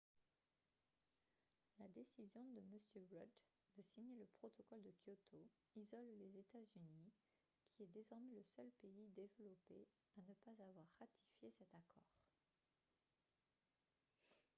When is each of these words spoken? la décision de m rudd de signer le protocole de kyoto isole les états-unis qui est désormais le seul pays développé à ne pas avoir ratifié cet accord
la 1.77 1.87
décision 1.89 2.43
de 2.43 2.57
m 2.57 2.79
rudd 3.11 3.29
de 3.77 3.83
signer 3.93 4.15
le 4.17 4.25
protocole 4.39 4.81
de 4.81 4.91
kyoto 5.05 5.47
isole 5.75 6.09
les 6.17 6.39
états-unis 6.39 7.11
qui 7.75 7.83
est 7.83 7.93
désormais 7.93 8.31
le 8.33 8.43
seul 8.55 8.71
pays 8.81 9.09
développé 9.09 9.87
à 10.17 10.21
ne 10.23 10.33
pas 10.43 10.63
avoir 10.63 10.87
ratifié 10.99 11.53
cet 11.59 11.71
accord 11.75 12.09